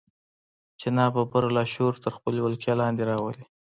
[0.79, 3.43] چې ناببره لاشعور تر خپلې ولکې لاندې راولي.